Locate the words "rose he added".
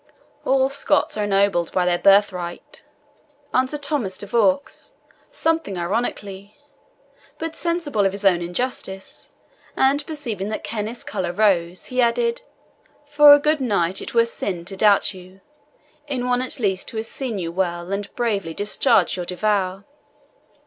11.31-12.41